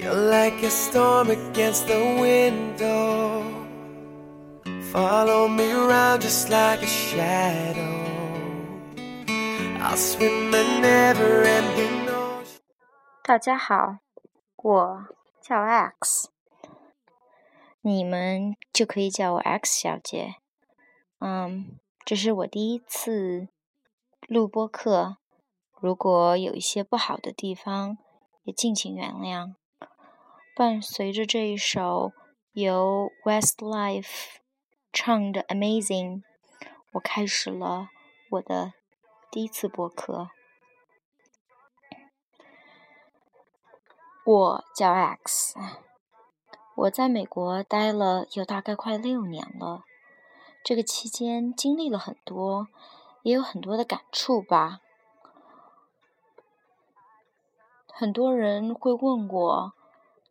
[0.00, 3.42] You're like a storm against the window.
[4.92, 8.06] Follow me around just like a shadow.
[9.80, 12.60] I'll swim a never ending ocean.
[13.24, 13.98] 大家好，
[14.56, 15.08] 我
[15.42, 16.30] 叫 X，
[17.80, 20.36] 你们就可以叫我 X 小姐。
[21.18, 23.48] 嗯，这是我第一次
[24.28, 25.16] 录播课，
[25.80, 27.98] 如果有一些不好的地方，
[28.44, 29.54] 也敬请原谅。
[30.58, 32.10] 伴随着这一首
[32.50, 34.38] 由 Westlife
[34.92, 36.16] 唱的《Amazing》，
[36.94, 37.90] 我开始了
[38.30, 38.72] 我的
[39.30, 40.30] 第一次播客。
[44.24, 45.54] 我叫 X，
[46.74, 49.84] 我在美国待了有大概快六年了。
[50.64, 52.66] 这个期间经历了很多，
[53.22, 54.80] 也有很多的感触吧。
[57.86, 59.77] 很多人会问我。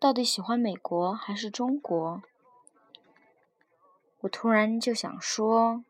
[0.00, 2.22] 到底喜欢美国还是中国？
[4.20, 5.82] 我突然就想说，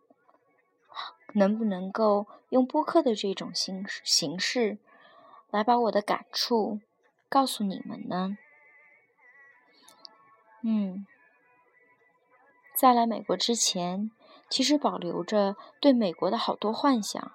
[1.34, 4.78] 能不能够用播客的这种形形式，
[5.50, 6.81] 来把我的感触
[7.28, 8.39] 告诉你们呢？
[10.62, 11.06] 嗯，
[12.75, 14.11] 在来美国之前，
[14.48, 17.33] 其实保留着对美国的好多幻想，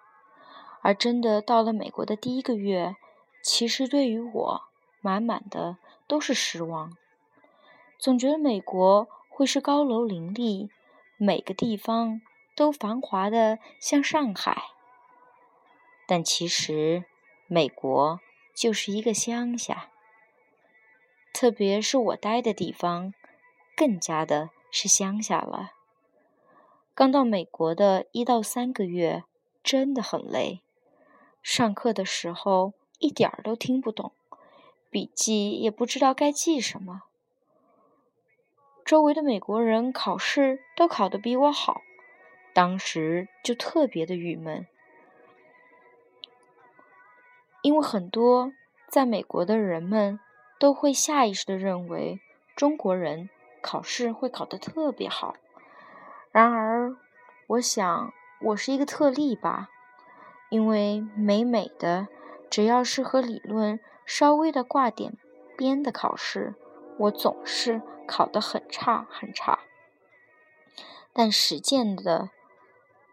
[0.82, 2.96] 而真的到了美国的第一个月，
[3.44, 4.64] 其实对于我，
[5.02, 5.78] 满满的。
[6.14, 6.96] 都是失望，
[7.98, 10.70] 总觉得美国会是高楼林立，
[11.18, 12.22] 每个地方
[12.56, 14.66] 都繁华的像上海。
[16.06, 17.06] 但其实，
[17.48, 18.20] 美国
[18.54, 19.90] 就是一个乡下，
[21.34, 23.16] 特别是我待的地方，
[23.76, 25.72] 更加的是乡下了。
[26.94, 29.24] 刚到美国的一到三个月，
[29.64, 30.62] 真的很累，
[31.42, 34.12] 上课的时候一点儿都听不懂。
[34.94, 37.02] 笔记也不知道该记什么。
[38.86, 41.82] 周围的美国人考试都考得比我好，
[42.54, 44.68] 当时就特别的郁闷，
[47.64, 48.54] 因为很多
[48.88, 50.20] 在美国的人们
[50.60, 52.20] 都会下意识的认为
[52.56, 53.32] 中国人
[53.64, 55.36] 考试会考得特别好。
[56.32, 56.96] 然而，
[57.48, 59.70] 我想我是一个特例吧，
[60.50, 62.08] 因为美美的
[62.48, 63.80] 只要是和理论。
[64.06, 65.18] 稍微的挂点
[65.58, 66.56] 边的考试，
[66.98, 69.60] 我总是考得很差很差。
[71.14, 72.30] 但实践的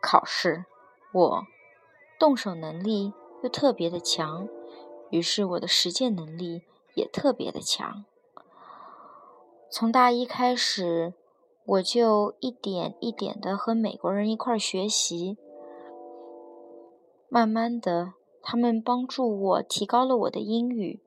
[0.00, 0.64] 考试，
[1.12, 1.46] 我
[2.18, 3.12] 动手能力
[3.42, 4.48] 又特别的强，
[5.10, 6.62] 于是我的实践能力
[6.94, 8.04] 也特别的强。
[9.70, 11.14] 从大一开始，
[11.64, 15.36] 我就一点一点的和美国人一块学习，
[17.28, 18.14] 慢慢的。
[18.42, 21.00] 他们帮助我提高了我的英语，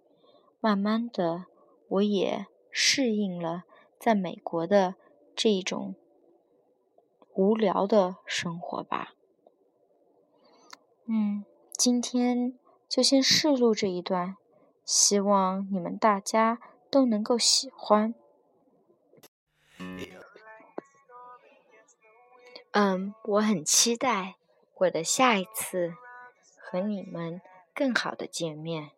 [0.59, 1.45] 慢慢的，
[1.87, 3.63] 我也适应了
[3.99, 4.95] 在美国的
[5.35, 5.95] 这一种
[7.33, 9.13] 无聊的生活吧。
[11.05, 11.43] 嗯，
[11.73, 12.57] 今天
[12.87, 14.37] 就先试录这一段，
[14.85, 18.15] 希望你们大家都能够喜欢。
[22.71, 24.35] 嗯，我很期待
[24.75, 25.95] 我的下一次。
[26.73, 27.39] 和你们
[27.75, 28.89] 更好的见面。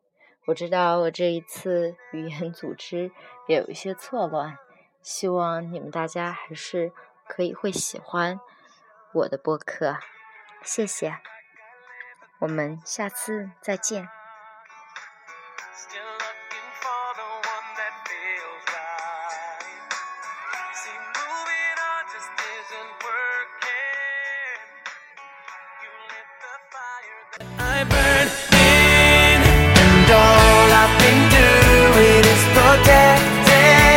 [0.45, 3.11] 我知道我这一次语言组织
[3.49, 4.57] 也有一些错乱，
[5.01, 6.93] 希望你们大家还是
[7.27, 8.39] 可以会喜欢
[9.11, 9.97] 我的播客。
[10.63, 11.17] 谢谢，
[12.39, 14.07] 我们下次再见。